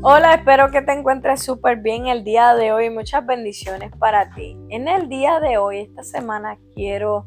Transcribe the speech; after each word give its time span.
Hola, 0.00 0.34
espero 0.34 0.70
que 0.70 0.80
te 0.80 0.92
encuentres 0.92 1.42
súper 1.42 1.78
bien 1.78 2.06
el 2.06 2.22
día 2.22 2.54
de 2.54 2.70
hoy. 2.70 2.88
Muchas 2.88 3.26
bendiciones 3.26 3.90
para 3.98 4.30
ti. 4.30 4.56
En 4.68 4.86
el 4.86 5.08
día 5.08 5.40
de 5.40 5.58
hoy, 5.58 5.80
esta 5.80 6.04
semana, 6.04 6.56
quiero 6.76 7.26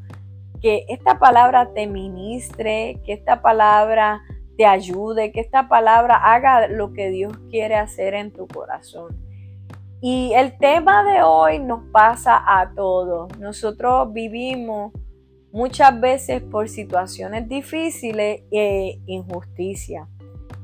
que 0.61 0.85
esta 0.87 1.19
palabra 1.19 1.73
te 1.73 1.85
ministre, 1.85 3.01
que 3.05 3.11
esta 3.11 3.41
palabra 3.41 4.21
te 4.57 4.65
ayude, 4.65 5.33
que 5.33 5.41
esta 5.41 5.67
palabra 5.67 6.15
haga 6.15 6.69
lo 6.69 6.93
que 6.93 7.09
Dios 7.09 7.37
quiere 7.49 7.75
hacer 7.75 8.13
en 8.13 8.31
tu 8.31 8.47
corazón. 8.47 9.17
Y 9.99 10.31
el 10.33 10.57
tema 10.57 11.03
de 11.03 11.23
hoy 11.23 11.59
nos 11.59 11.83
pasa 11.91 12.41
a 12.47 12.73
todos. 12.73 13.37
Nosotros 13.37 14.13
vivimos 14.13 14.93
muchas 15.51 15.99
veces 15.99 16.41
por 16.41 16.69
situaciones 16.69 17.49
difíciles 17.49 18.43
e 18.49 19.01
injusticia. 19.07 20.07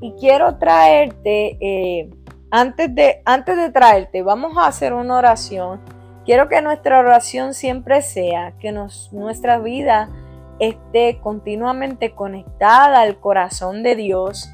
Y 0.00 0.12
quiero 0.12 0.56
traerte, 0.56 1.58
eh, 1.60 2.10
antes, 2.50 2.94
de, 2.94 3.22
antes 3.24 3.56
de 3.56 3.70
traerte, 3.70 4.22
vamos 4.22 4.56
a 4.56 4.66
hacer 4.66 4.92
una 4.92 5.16
oración. 5.16 5.80
Quiero 6.24 6.48
que 6.48 6.60
nuestra 6.62 6.98
oración 6.98 7.54
siempre 7.54 8.02
sea 8.02 8.52
que 8.58 8.70
nos, 8.70 9.12
nuestra 9.12 9.58
vida 9.58 10.08
esté 10.58 11.18
continuamente 11.20 12.12
conectada 12.12 13.00
al 13.00 13.18
corazón 13.18 13.82
de 13.82 13.96
Dios 13.96 14.50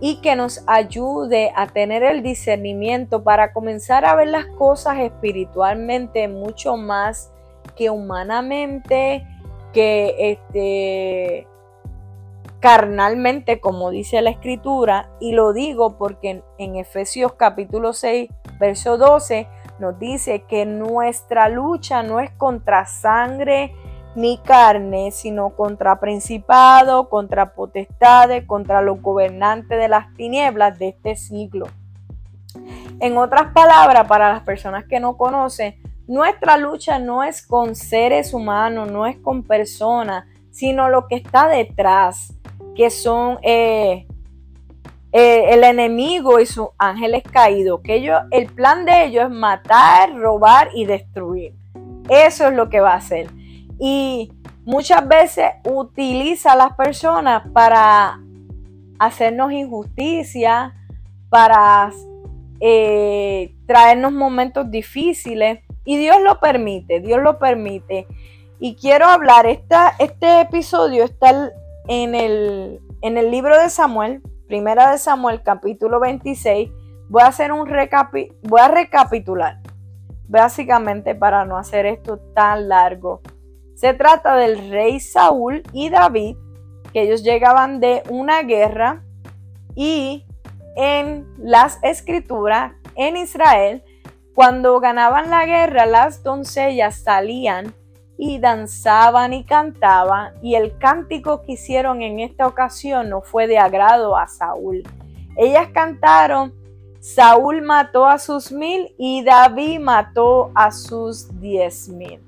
y 0.00 0.20
que 0.20 0.36
nos 0.36 0.62
ayude 0.66 1.52
a 1.56 1.66
tener 1.66 2.02
el 2.02 2.22
discernimiento 2.22 3.22
para 3.22 3.52
comenzar 3.52 4.04
a 4.04 4.14
ver 4.14 4.28
las 4.28 4.46
cosas 4.46 4.98
espiritualmente 4.98 6.28
mucho 6.28 6.76
más 6.76 7.32
que 7.76 7.90
humanamente, 7.90 9.26
que 9.72 10.14
este, 10.32 11.46
carnalmente, 12.66 13.60
como 13.60 13.90
dice 13.90 14.20
la 14.22 14.30
escritura, 14.30 15.08
y 15.20 15.34
lo 15.34 15.52
digo 15.52 15.96
porque 15.96 16.42
en, 16.58 16.74
Efesios 16.74 17.34
capítulo 17.34 17.92
6, 17.92 18.28
verso 18.58 18.98
12, 18.98 19.46
nos 19.78 19.96
dice 20.00 20.42
que 20.48 20.66
nuestra 20.66 21.48
lucha 21.48 22.02
no 22.02 22.18
es 22.18 22.32
contra 22.32 22.84
sangre 22.84 23.72
ni 24.16 24.38
carne, 24.38 25.12
sino 25.12 25.50
contra 25.50 26.00
principado, 26.00 27.08
contra 27.08 27.54
potestades, 27.54 28.44
contra 28.46 28.82
los 28.82 29.00
gobernantes 29.00 29.78
de 29.78 29.86
las 29.86 30.12
tinieblas 30.14 30.76
de 30.76 30.88
este 30.88 31.14
siglo. 31.14 31.68
En 32.98 33.16
otras 33.16 33.52
palabras, 33.52 34.08
para 34.08 34.32
las 34.32 34.42
personas 34.42 34.86
que 34.86 34.98
no 34.98 35.16
conocen, 35.16 35.80
nuestra 36.08 36.56
lucha 36.56 36.98
no 36.98 37.22
es 37.22 37.46
con 37.46 37.76
seres 37.76 38.34
humanos, 38.34 38.90
no 38.90 39.06
es 39.06 39.18
con 39.18 39.44
personas, 39.44 40.24
sino 40.50 40.88
lo 40.88 41.06
que 41.06 41.14
está 41.14 41.46
detrás 41.46 42.32
que 42.76 42.90
son 42.90 43.38
eh, 43.42 44.06
eh, 45.12 45.54
el 45.54 45.64
enemigo 45.64 46.38
y 46.40 46.46
sus 46.46 46.68
ángeles 46.78 47.22
caídos, 47.22 47.80
que 47.82 47.94
ellos, 47.94 48.20
el 48.30 48.46
plan 48.46 48.84
de 48.84 49.06
ellos 49.06 49.24
es 49.24 49.30
matar, 49.30 50.14
robar 50.14 50.68
y 50.74 50.84
destruir. 50.84 51.54
Eso 52.08 52.48
es 52.48 52.54
lo 52.54 52.68
que 52.68 52.80
va 52.80 52.92
a 52.92 52.96
hacer. 52.96 53.30
Y 53.78 54.30
muchas 54.64 55.08
veces 55.08 55.52
utiliza 55.64 56.52
a 56.52 56.56
las 56.56 56.76
personas 56.76 57.42
para 57.52 58.20
hacernos 58.98 59.52
injusticia, 59.52 60.74
para 61.30 61.90
eh, 62.60 63.54
traernos 63.66 64.12
momentos 64.12 64.70
difíciles. 64.70 65.60
Y 65.84 65.96
Dios 65.96 66.16
lo 66.22 66.40
permite, 66.40 67.00
Dios 67.00 67.22
lo 67.22 67.38
permite. 67.38 68.06
Y 68.58 68.74
quiero 68.74 69.06
hablar, 69.06 69.46
esta, 69.46 69.94
este 69.98 70.40
episodio 70.40 71.04
está 71.04 71.52
en 71.88 72.14
el, 72.14 72.80
en 73.02 73.18
el 73.18 73.30
libro 73.30 73.58
de 73.60 73.70
Samuel, 73.70 74.22
primera 74.46 74.90
de 74.90 74.98
Samuel, 74.98 75.42
capítulo 75.42 76.00
26, 76.00 76.70
voy 77.08 77.22
a 77.22 77.26
hacer 77.26 77.52
un 77.52 77.68
voy 78.42 78.60
a 78.60 78.68
recapitular, 78.68 79.60
básicamente 80.28 81.14
para 81.14 81.44
no 81.44 81.56
hacer 81.56 81.86
esto 81.86 82.18
tan 82.34 82.68
largo. 82.68 83.20
Se 83.74 83.94
trata 83.94 84.36
del 84.36 84.70
rey 84.70 85.00
Saúl 85.00 85.62
y 85.72 85.90
David, 85.90 86.36
que 86.92 87.02
ellos 87.02 87.22
llegaban 87.22 87.80
de 87.80 88.02
una 88.08 88.42
guerra 88.42 89.04
y 89.74 90.24
en 90.76 91.26
las 91.38 91.78
escrituras 91.82 92.72
en 92.94 93.16
Israel, 93.16 93.82
cuando 94.34 94.80
ganaban 94.80 95.30
la 95.30 95.46
guerra, 95.46 95.86
las 95.86 96.22
doncellas 96.22 97.02
salían 97.02 97.74
y 98.18 98.38
danzaban 98.38 99.32
y 99.32 99.44
cantaban, 99.44 100.32
y 100.42 100.54
el 100.54 100.78
cántico 100.78 101.42
que 101.42 101.52
hicieron 101.52 102.02
en 102.02 102.20
esta 102.20 102.46
ocasión 102.46 103.10
no 103.10 103.20
fue 103.20 103.46
de 103.46 103.58
agrado 103.58 104.16
a 104.16 104.26
Saúl. 104.26 104.82
Ellas 105.36 105.68
cantaron, 105.72 106.54
Saúl 107.00 107.62
mató 107.62 108.06
a 108.06 108.18
sus 108.18 108.50
mil 108.50 108.94
y 108.98 109.22
David 109.22 109.80
mató 109.80 110.50
a 110.54 110.72
sus 110.72 111.28
diez 111.40 111.88
mil. 111.88 112.20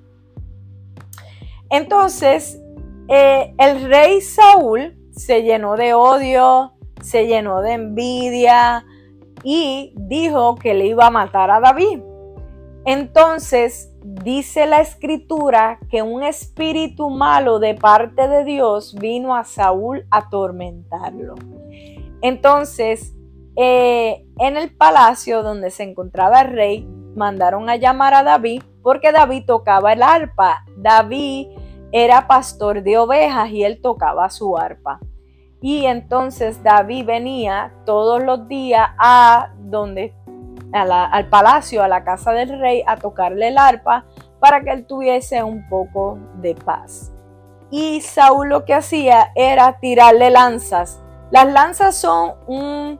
Entonces, 1.71 2.60
eh, 3.09 3.55
el 3.59 3.88
rey 3.88 4.20
Saúl 4.20 4.97
se 5.10 5.43
llenó 5.43 5.76
de 5.76 5.94
odio, 5.94 6.75
se 7.03 7.26
llenó 7.26 7.60
de 7.62 7.72
envidia 7.72 8.84
y 9.43 9.93
dijo 9.97 10.56
que 10.56 10.75
le 10.75 10.87
iba 10.87 11.06
a 11.06 11.10
matar 11.10 11.50
a 11.50 11.60
David. 11.60 12.00
Entonces 12.84 13.92
dice 14.02 14.66
la 14.66 14.80
escritura 14.80 15.78
que 15.90 16.02
un 16.02 16.22
espíritu 16.22 17.10
malo 17.10 17.58
de 17.58 17.74
parte 17.74 18.28
de 18.28 18.44
Dios 18.44 18.94
vino 18.94 19.34
a 19.36 19.44
Saúl 19.44 20.06
a 20.10 20.18
atormentarlo. 20.18 21.34
Entonces, 22.22 23.14
eh, 23.56 24.24
en 24.38 24.56
el 24.56 24.74
palacio 24.74 25.42
donde 25.42 25.70
se 25.70 25.82
encontraba 25.82 26.42
el 26.42 26.52
rey, 26.52 26.88
mandaron 27.14 27.68
a 27.68 27.76
llamar 27.76 28.14
a 28.14 28.22
David 28.22 28.62
porque 28.82 29.12
David 29.12 29.44
tocaba 29.46 29.92
el 29.92 30.02
arpa. 30.02 30.64
David 30.76 31.48
era 31.92 32.26
pastor 32.26 32.82
de 32.82 32.98
ovejas 32.98 33.50
y 33.50 33.64
él 33.64 33.80
tocaba 33.80 34.30
su 34.30 34.56
arpa. 34.56 35.00
Y 35.60 35.86
entonces 35.86 36.62
David 36.62 37.06
venía 37.06 37.74
todos 37.84 38.22
los 38.22 38.46
días 38.46 38.90
a 38.98 39.52
donde 39.58 40.14
al 40.72 41.28
palacio, 41.28 41.82
a 41.82 41.88
la 41.88 42.04
casa 42.04 42.32
del 42.32 42.58
rey, 42.58 42.82
a 42.86 42.96
tocarle 42.96 43.48
el 43.48 43.58
arpa 43.58 44.04
para 44.40 44.60
que 44.60 44.70
él 44.70 44.86
tuviese 44.86 45.42
un 45.42 45.68
poco 45.68 46.18
de 46.36 46.54
paz. 46.54 47.12
Y 47.70 48.00
Saúl 48.00 48.48
lo 48.48 48.64
que 48.64 48.74
hacía 48.74 49.32
era 49.34 49.78
tirarle 49.78 50.30
lanzas. 50.30 51.00
Las 51.30 51.46
lanzas 51.46 51.96
son 51.96 52.34
un, 52.46 52.98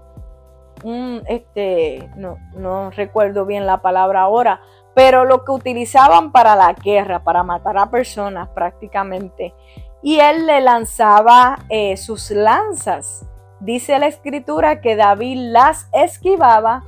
este, 1.26 2.10
no, 2.16 2.36
no 2.54 2.90
recuerdo 2.90 3.46
bien 3.46 3.66
la 3.66 3.80
palabra 3.80 4.22
ahora, 4.22 4.60
pero 4.94 5.24
lo 5.24 5.44
que 5.44 5.52
utilizaban 5.52 6.32
para 6.32 6.56
la 6.56 6.72
guerra, 6.72 7.22
para 7.22 7.42
matar 7.42 7.78
a 7.78 7.90
personas 7.90 8.48
prácticamente. 8.48 9.54
Y 10.02 10.20
él 10.20 10.46
le 10.46 10.60
lanzaba 10.60 11.58
eh, 11.68 11.96
sus 11.96 12.30
lanzas. 12.30 13.24
Dice 13.60 13.98
la 13.98 14.06
escritura 14.06 14.80
que 14.80 14.96
David 14.96 15.36
las 15.50 15.88
esquivaba 15.92 16.84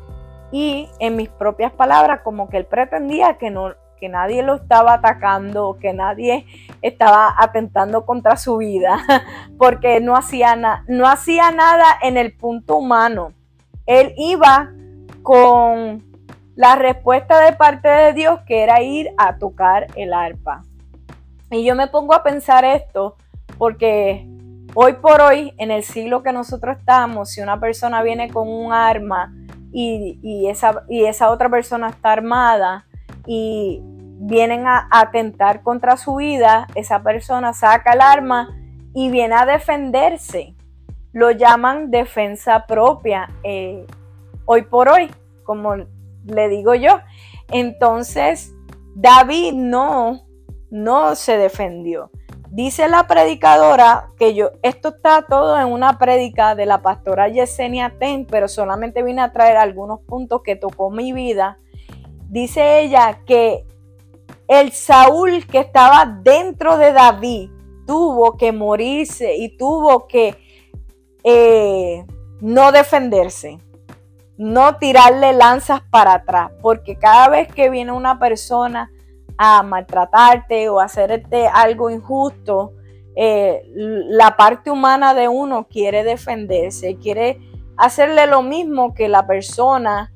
y 0.53 0.89
en 0.99 1.17
mis 1.17 1.29
propias 1.29 1.73
palabras 1.73 2.21
como 2.23 2.49
que 2.49 2.57
él 2.59 2.67
pretendía 2.67 3.39
que 3.39 3.51
no 3.51 3.75
que 4.01 4.09
nadie 4.09 4.43
lo 4.43 4.55
estaba 4.55 4.95
atacando, 4.95 5.77
que 5.79 5.93
nadie 5.93 6.47
estaba 6.81 7.35
atentando 7.37 8.07
contra 8.07 8.37
su 8.37 8.57
vida, 8.57 8.99
porque 9.59 10.01
no 10.01 10.17
hacía, 10.17 10.57
no 10.89 11.07
hacía 11.07 11.51
nada 11.51 11.85
en 12.03 12.17
el 12.17 12.35
punto 12.35 12.77
humano. 12.77 13.35
Él 13.85 14.15
iba 14.17 14.73
con 15.23 16.03
la 16.57 16.77
respuesta 16.77 17.41
de 17.45 17.53
parte 17.53 17.89
de 17.89 18.13
Dios, 18.15 18.41
que 18.47 18.63
era 18.63 18.83
ir 18.83 19.11
a 19.19 19.37
tocar 19.37 19.87
el 19.97 20.15
arpa. 20.15 20.63
Y 21.51 21.65
yo 21.65 21.75
me 21.75 21.89
pongo 21.89 22.15
a 22.15 22.23
pensar 22.23 22.65
esto, 22.65 23.17
porque 23.59 24.27
hoy 24.75 24.95
por 24.95 25.21
hoy, 25.21 25.53
en 25.59 25.71
el 25.71 25.83
siglo 25.83 26.23
que 26.23 26.33
nosotros 26.33 26.79
estamos, 26.79 27.31
si 27.31 27.41
una 27.41 27.61
persona 27.61 28.03
viene 28.03 28.31
con 28.31 28.49
un 28.49 28.73
arma, 28.73 29.33
y, 29.73 30.49
esa, 30.49 30.85
y 30.89 31.05
esa 31.05 31.31
otra 31.31 31.49
persona 31.49 31.89
está 31.89 32.13
armada 32.13 32.87
y 33.27 33.81
vienen 34.23 34.67
a 34.67 34.89
atentar 34.91 35.63
contra 35.63 35.97
su 35.97 36.17
vida, 36.17 36.67
esa 36.75 37.03
persona 37.03 37.53
saca 37.53 37.93
el 37.93 38.01
arma 38.01 38.57
y 38.95 39.11
viene 39.11 39.35
a 39.35 39.47
defenderse. 39.47 40.55
Lo 41.13 41.31
llaman 41.31 41.91
defensa 41.91 42.67
propia 42.67 43.31
eh, 43.43 43.87
hoy 44.45 44.63
por 44.63 44.89
hoy, 44.89 45.11
como 45.45 45.77
le 46.25 46.49
digo 46.49 46.75
yo. 46.75 47.01
Entonces, 47.51 48.55
David 48.95 49.55
no, 49.55 50.27
no 50.71 51.15
se 51.15 51.37
defendió. 51.37 52.11
Dice 52.63 52.91
la 52.91 53.07
predicadora 53.07 54.11
que 54.19 54.35
yo, 54.35 54.51
esto 54.61 54.91
está 54.91 55.23
todo 55.23 55.59
en 55.59 55.69
una 55.69 55.99
prédica 55.99 56.55
de 56.55 56.67
la 56.67 56.83
pastora 56.83 57.27
Yesenia 57.27 57.95
Ten, 57.99 58.27
pero 58.27 58.49
solamente 58.49 59.03
vine 59.03 59.23
a 59.23 59.33
traer 59.33 59.57
algunos 59.57 60.01
puntos 60.03 60.43
que 60.43 60.57
tocó 60.57 60.91
mi 60.91 61.15
vida. 61.15 61.59
Dice 62.29 62.81
ella 62.81 63.23
que 63.25 63.65
el 64.47 64.73
Saúl 64.73 65.47
que 65.47 65.61
estaba 65.61 66.05
dentro 66.05 66.77
de 66.77 66.93
David 66.93 67.51
tuvo 67.87 68.37
que 68.37 68.53
morirse 68.53 69.37
y 69.37 69.57
tuvo 69.57 70.07
que 70.07 70.37
eh, 71.25 72.05
no 72.43 72.73
defenderse. 72.73 73.57
no 74.37 74.77
tirarle 74.77 75.33
lanzas 75.33 75.81
para 75.91 76.13
atrás, 76.13 76.53
porque 76.61 76.99
cada 76.99 77.29
vez 77.29 77.49
que 77.49 77.71
viene 77.71 77.93
una 77.93 78.19
persona 78.19 78.91
a 79.43 79.63
maltratarte 79.63 80.69
o 80.69 80.81
hacerte 80.81 81.47
algo 81.47 81.89
injusto, 81.89 82.75
eh, 83.17 83.63
la 83.75 84.37
parte 84.37 84.71
humana 84.71 85.15
de 85.15 85.29
uno 85.29 85.67
quiere 85.67 86.05
defenderse, 86.05 86.99
quiere 86.99 87.41
hacerle 87.79 88.27
lo 88.27 88.43
mismo 88.43 88.93
que 88.93 89.09
la 89.09 89.27
persona 89.27 90.13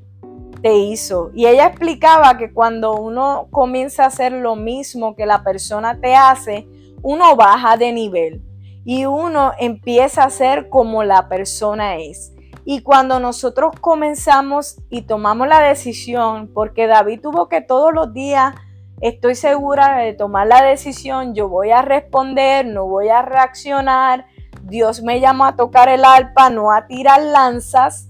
te 0.60 0.76
hizo. 0.76 1.30
Y 1.32 1.46
ella 1.46 1.68
explicaba 1.68 2.36
que 2.36 2.52
cuando 2.52 2.96
uno 2.96 3.48
comienza 3.50 4.04
a 4.04 4.08
hacer 4.08 4.30
lo 4.32 4.56
mismo 4.56 5.16
que 5.16 5.24
la 5.24 5.42
persona 5.42 5.98
te 5.98 6.14
hace, 6.14 6.68
uno 7.02 7.34
baja 7.34 7.78
de 7.78 7.94
nivel 7.94 8.42
y 8.84 9.06
uno 9.06 9.52
empieza 9.58 10.24
a 10.24 10.28
ser 10.28 10.68
como 10.68 11.02
la 11.02 11.30
persona 11.30 11.96
es. 11.96 12.34
Y 12.66 12.82
cuando 12.82 13.20
nosotros 13.20 13.72
comenzamos 13.80 14.76
y 14.90 15.02
tomamos 15.02 15.48
la 15.48 15.60
decisión, 15.60 16.50
porque 16.52 16.86
David 16.86 17.20
tuvo 17.22 17.48
que 17.48 17.62
todos 17.62 17.90
los 17.94 18.12
días, 18.12 18.54
estoy 19.00 19.34
segura 19.34 19.96
de 19.96 20.12
tomar 20.12 20.46
la 20.46 20.62
decisión, 20.62 21.34
yo 21.34 21.48
voy 21.48 21.70
a 21.70 21.82
responder, 21.82 22.66
no 22.66 22.86
voy 22.86 23.08
a 23.08 23.22
reaccionar, 23.22 24.26
Dios 24.62 25.02
me 25.02 25.20
llamó 25.20 25.44
a 25.44 25.56
tocar 25.56 25.88
el 25.88 26.04
arpa, 26.04 26.50
no 26.50 26.72
a 26.72 26.86
tirar 26.86 27.22
lanzas, 27.22 28.08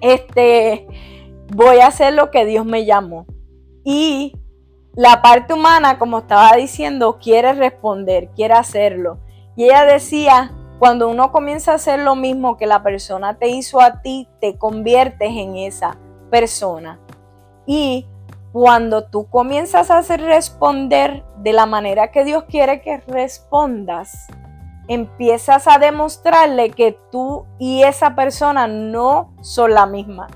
este, 0.00 0.86
voy 1.54 1.78
a 1.78 1.88
hacer 1.88 2.14
lo 2.14 2.30
que 2.30 2.44
Dios 2.44 2.64
me 2.64 2.84
llamó. 2.84 3.26
Y 3.84 4.36
la 4.94 5.22
parte 5.22 5.52
humana, 5.52 5.98
como 5.98 6.18
estaba 6.18 6.56
diciendo, 6.56 7.18
quiere 7.20 7.52
responder, 7.52 8.30
quiere 8.34 8.54
hacerlo. 8.54 9.18
Y 9.56 9.64
ella 9.64 9.84
decía, 9.84 10.52
cuando 10.78 11.08
uno 11.08 11.30
comienza 11.30 11.72
a 11.72 11.74
hacer 11.76 12.00
lo 12.00 12.16
mismo 12.16 12.56
que 12.56 12.66
la 12.66 12.82
persona 12.82 13.38
te 13.38 13.48
hizo 13.48 13.80
a 13.80 14.00
ti, 14.00 14.28
te 14.40 14.56
conviertes 14.56 15.30
en 15.30 15.56
esa 15.56 15.98
persona. 16.30 16.98
Y 17.66 18.06
cuando 18.52 19.04
tú 19.04 19.28
comienzas 19.28 19.90
a 19.90 19.98
hacer 19.98 20.20
responder 20.20 21.24
de 21.38 21.52
la 21.52 21.66
manera 21.66 22.10
que 22.10 22.24
Dios 22.24 22.44
quiere 22.48 22.80
que 22.80 22.98
respondas, 22.98 24.26
empiezas 24.88 25.68
a 25.68 25.78
demostrarle 25.78 26.70
que 26.70 26.98
tú 27.12 27.46
y 27.58 27.82
esa 27.84 28.16
persona 28.16 28.66
no 28.66 29.32
son 29.40 29.74
la 29.74 29.86
misma. 29.86 30.26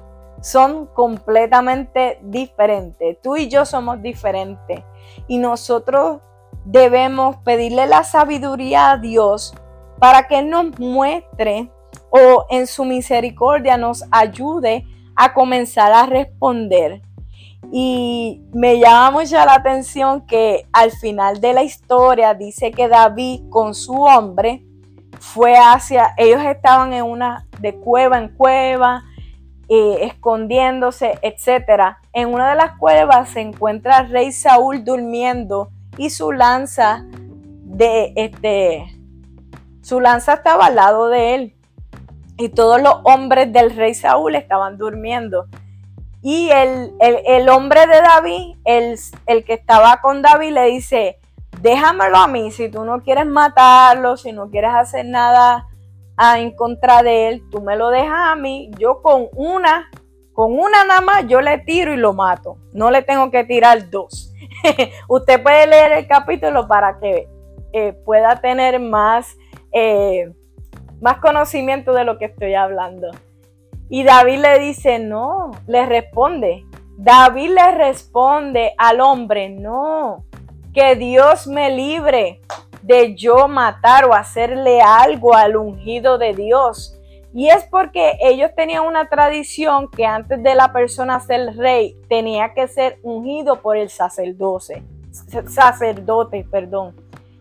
Son 0.40 0.87
completamente 0.87 2.20
diferentes. 2.22 3.20
Tú 3.20 3.37
y 3.37 3.49
yo 3.49 3.64
somos 3.64 4.00
diferentes. 4.00 4.84
Y 5.26 5.38
nosotros 5.38 6.20
debemos 6.64 7.37
pedirle 7.38 7.87
la 7.87 8.05
sabiduría 8.05 8.93
a 8.93 8.99
Dios 8.99 9.55
para 9.99 10.28
que 10.28 10.43
nos 10.43 10.78
muestre 10.78 11.72
o 12.11 12.46
en 12.50 12.66
su 12.66 12.84
misericordia 12.84 13.76
nos 13.76 14.05
ayude 14.12 14.87
a 15.16 15.34
comenzar 15.34 15.93
a 15.93 16.06
responder. 16.06 17.02
Y 17.72 18.43
me 18.52 18.78
llama 18.78 19.11
mucho 19.11 19.37
la 19.37 19.55
atención 19.55 20.26
que 20.26 20.66
al 20.72 20.90
final 20.93 21.40
de 21.40 21.52
la 21.52 21.62
historia 21.62 22.34
dice 22.34 22.70
que 22.70 22.88
David 22.88 23.43
con 23.50 23.75
su 23.75 24.02
hombre 24.02 24.64
fue 25.19 25.56
hacia, 25.56 26.14
ellos 26.16 26.43
estaban 26.43 26.93
en 26.93 27.05
una 27.05 27.46
de 27.61 27.75
cueva 27.75 28.19
en 28.19 28.28
cueva, 28.28 29.05
eh, 29.69 29.99
escondiéndose, 30.02 31.19
etc. 31.22 31.96
En 32.12 32.32
una 32.32 32.50
de 32.50 32.56
las 32.56 32.76
cuevas 32.78 33.31
se 33.31 33.40
encuentra 33.40 34.00
el 34.00 34.11
rey 34.11 34.32
Saúl 34.32 34.84
durmiendo 34.84 35.70
y 35.96 36.11
su 36.11 36.32
lanza 36.32 37.05
de 37.08 38.12
este 38.16 38.84
su 39.82 40.00
lanza 40.00 40.34
estaba 40.34 40.66
al 40.66 40.76
lado 40.76 41.08
de 41.08 41.34
él 41.34 41.56
y 42.37 42.49
todos 42.49 42.81
los 42.81 42.96
hombres 43.05 43.52
del 43.52 43.75
rey 43.75 43.94
Saúl 43.94 44.34
estaban 44.34 44.76
durmiendo. 44.76 45.46
Y 46.26 46.49
el, 46.50 47.49
hombre 47.50 47.87
de 47.87 48.00
David, 48.00 48.56
el, 48.65 48.99
el, 49.26 49.44
que 49.44 49.53
estaba 49.53 50.00
con 50.00 50.23
David, 50.23 50.53
le 50.53 50.65
dice, 50.65 51.19
déjamelo 51.61 52.17
a 52.17 52.29
mí, 52.29 52.50
si 52.50 52.71
tú 52.71 52.82
no 52.82 53.03
quieres 53.03 53.26
matarlo, 53.26 54.17
si 54.17 54.32
no 54.32 54.49
quieres 54.49 54.71
hacer 54.73 55.05
nada 55.05 55.69
en 56.38 56.56
contra 56.56 57.03
de 57.03 57.29
él, 57.29 57.43
tú 57.50 57.61
me 57.61 57.76
lo 57.76 57.91
dejas 57.91 58.32
a 58.32 58.37
mí, 58.37 58.71
yo 58.79 59.03
con 59.03 59.29
una, 59.35 59.91
con 60.32 60.59
una 60.59 60.85
nada 60.85 61.03
más, 61.03 61.26
yo 61.26 61.43
le 61.43 61.59
tiro 61.59 61.93
y 61.93 61.99
lo 61.99 62.15
mato. 62.15 62.56
No 62.73 62.91
le 62.91 63.03
tengo 63.03 63.31
que 63.31 63.44
tirar 63.44 63.91
dos. 63.91 64.32
Usted 65.09 65.43
puede 65.43 65.67
leer 65.67 65.93
el 65.93 66.06
capítulo 66.06 66.67
para 66.67 66.99
que 67.00 67.29
eh, 67.75 67.93
pueda 67.93 68.41
tener 68.41 68.81
más 68.81 69.37
eh, 69.73 70.32
más 71.05 71.19
conocimiento 71.19 71.93
de 71.93 72.05
lo 72.05 72.17
que 72.17 72.25
estoy 72.25 72.55
hablando. 72.55 73.11
Y 73.88 74.02
David 74.02 74.38
le 74.40 74.58
dice, 74.58 74.98
no, 74.98 75.50
le 75.66 75.86
responde. 75.86 76.64
David 76.96 77.50
le 77.50 77.70
responde 77.72 78.75
al 78.78 79.00
hombre, 79.00 79.48
no, 79.50 80.25
que 80.72 80.94
Dios 80.96 81.46
me 81.46 81.70
libre 81.70 82.40
de 82.82 83.14
yo 83.14 83.48
matar 83.48 84.04
o 84.04 84.14
hacerle 84.14 84.81
algo 84.81 85.34
al 85.34 85.56
ungido 85.56 86.19
de 86.19 86.34
Dios. 86.34 86.98
Y 87.32 87.48
es 87.48 87.64
porque 87.64 88.16
ellos 88.20 88.50
tenían 88.54 88.86
una 88.86 89.08
tradición 89.08 89.88
que 89.90 90.06
antes 90.06 90.40
de 90.42 90.54
la 90.54 90.72
persona 90.72 91.19
ser 91.19 91.56
rey 91.56 91.96
tenía 92.08 92.54
que 92.54 92.69
ser 92.69 92.98
ungido 93.02 93.60
por 93.60 93.76
el 93.76 93.90
sacerdote, 93.90 94.84
sacerdote, 95.48 96.46
perdón. 96.48 96.94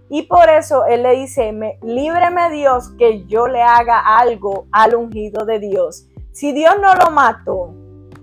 Y 0.09 0.23
por 0.23 0.49
eso 0.49 0.85
él 0.85 1.03
le 1.03 1.11
dice, 1.11 1.53
líbreme 1.83 2.49
Dios 2.51 2.91
que 2.97 3.25
yo 3.25 3.47
le 3.47 3.61
haga 3.61 4.17
algo 4.17 4.65
al 4.71 4.95
ungido 4.95 5.45
de 5.45 5.59
Dios. 5.59 6.07
Si 6.33 6.51
Dios 6.51 6.73
no 6.81 6.95
lo 6.95 7.11
mató, 7.11 7.75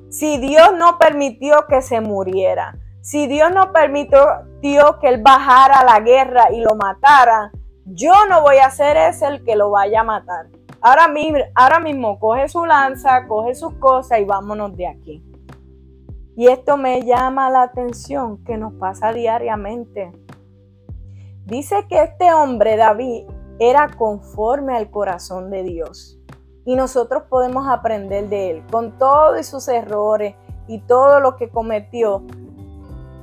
si 0.09 0.39
Dios 0.39 0.73
no 0.77 0.99
permitió 0.99 1.67
que 1.69 1.81
se 1.81 2.01
muriera, 2.01 2.77
si 3.03 3.29
Dios 3.29 3.53
no 3.55 3.73
permitió 3.73 4.19
que 4.61 5.09
él 5.09 5.23
bajara 5.23 5.79
a 5.79 5.85
la 5.85 6.01
guerra 6.01 6.51
y 6.53 6.61
lo 6.61 6.75
matara, 6.75 7.53
yo 7.85 8.13
no 8.29 8.43
voy 8.43 8.59
a 8.59 8.69
ser 8.71 8.97
ese 8.97 9.29
el 9.29 9.45
que 9.45 9.55
lo 9.55 9.71
vaya 9.71 10.01
a 10.01 10.05
matar. 10.05 10.49
Ahora 10.81 11.07
mismo, 11.07 11.39
ahora 11.55 11.79
mismo 11.79 12.19
coge 12.19 12.49
su 12.49 12.67
lanza, 12.67 13.29
coge 13.29 13.55
sus 13.55 13.75
cosas 13.75 14.19
y 14.19 14.25
vámonos 14.25 14.77
de 14.77 14.89
aquí. 14.89 15.25
Y 16.37 16.49
esto 16.49 16.77
me 16.77 17.03
llama 17.05 17.49
la 17.49 17.63
atención 17.63 18.43
que 18.43 18.57
nos 18.57 18.73
pasa 18.75 19.13
diariamente. 19.13 20.11
Dice 21.45 21.87
que 21.89 22.03
este 22.03 22.33
hombre, 22.33 22.77
David, 22.77 23.27
era 23.61 23.89
conforme 23.97 24.77
al 24.77 24.91
corazón 24.91 25.51
de 25.51 25.63
Dios. 25.63 26.20
Y 26.65 26.77
nosotros 26.77 27.25
podemos 27.29 27.69
aprender 27.69 28.29
de 28.29 28.51
él, 28.51 28.65
con 28.71 28.99
todos 28.99 29.47
sus 29.47 29.69
errores 29.69 30.35
y 30.67 30.81
todo 30.81 31.21
lo 31.21 31.37
que 31.37 31.49
cometió. 31.49 32.23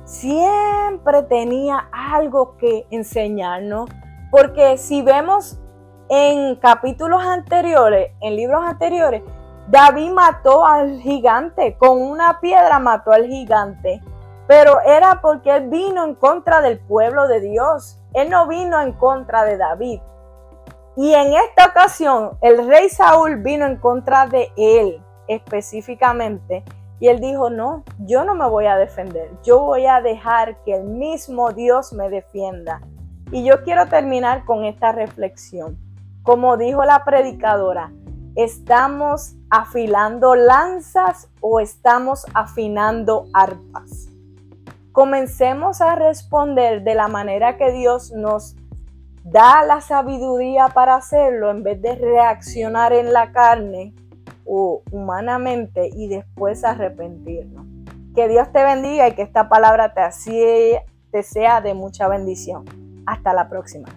Siempre 0.04 1.22
tenía 1.24 1.88
algo 1.92 2.56
que 2.56 2.86
enseñarnos, 2.90 3.90
porque 4.30 4.76
si 4.78 5.02
vemos 5.02 5.58
en 6.08 6.56
capítulos 6.56 7.22
anteriores, 7.22 8.12
en 8.20 8.36
libros 8.36 8.64
anteriores, 8.64 9.22
David 9.68 10.10
mató 10.12 10.64
al 10.66 10.98
gigante, 11.00 11.76
con 11.76 12.00
una 12.00 12.40
piedra 12.40 12.78
mató 12.78 13.12
al 13.12 13.26
gigante, 13.26 14.02
pero 14.46 14.80
era 14.80 15.20
porque 15.20 15.54
él 15.54 15.68
vino 15.68 16.04
en 16.04 16.14
contra 16.14 16.62
del 16.62 16.78
pueblo 16.78 17.28
de 17.28 17.40
Dios. 17.40 18.00
Él 18.14 18.30
no 18.30 18.48
vino 18.48 18.80
en 18.80 18.94
contra 18.94 19.44
de 19.44 19.58
David. 19.58 20.00
Y 20.98 21.14
en 21.14 21.32
esta 21.32 21.66
ocasión, 21.66 22.36
el 22.42 22.66
rey 22.66 22.88
Saúl 22.88 23.36
vino 23.36 23.64
en 23.64 23.76
contra 23.76 24.26
de 24.26 24.50
él 24.56 25.00
específicamente. 25.28 26.64
Y 26.98 27.06
él 27.06 27.20
dijo, 27.20 27.50
no, 27.50 27.84
yo 28.00 28.24
no 28.24 28.34
me 28.34 28.48
voy 28.48 28.66
a 28.66 28.76
defender. 28.76 29.30
Yo 29.44 29.60
voy 29.60 29.86
a 29.86 30.00
dejar 30.00 30.60
que 30.64 30.74
el 30.74 30.82
mismo 30.82 31.52
Dios 31.52 31.92
me 31.92 32.10
defienda. 32.10 32.80
Y 33.30 33.44
yo 33.44 33.62
quiero 33.62 33.86
terminar 33.86 34.44
con 34.44 34.64
esta 34.64 34.90
reflexión. 34.90 35.78
Como 36.24 36.56
dijo 36.56 36.84
la 36.84 37.04
predicadora, 37.04 37.92
¿estamos 38.34 39.36
afilando 39.50 40.34
lanzas 40.34 41.28
o 41.40 41.60
estamos 41.60 42.26
afinando 42.34 43.26
arpas? 43.34 44.08
comencemos 44.98 45.80
a 45.80 45.94
responder 45.94 46.82
de 46.82 46.96
la 46.96 47.06
manera 47.06 47.56
que 47.56 47.70
Dios 47.70 48.10
nos 48.10 48.56
da 49.30 49.62
la 49.64 49.80
sabiduría 49.80 50.68
para 50.68 50.96
hacerlo 50.96 51.50
en 51.50 51.62
vez 51.62 51.80
de 51.82 51.94
reaccionar 51.94 52.92
en 52.92 53.12
la 53.12 53.32
carne 53.32 53.94
o 54.44 54.82
humanamente 54.90 55.90
y 55.94 56.08
después 56.08 56.64
arrepentirnos. 56.64 57.66
Que 58.14 58.28
Dios 58.28 58.50
te 58.52 58.64
bendiga 58.64 59.08
y 59.08 59.14
que 59.14 59.22
esta 59.22 59.48
palabra 59.48 59.92
te, 59.92 60.82
te 61.10 61.22
sea 61.22 61.60
de 61.60 61.74
mucha 61.74 62.08
bendición. 62.08 62.64
Hasta 63.06 63.32
la 63.32 63.48
próxima. 63.48 63.88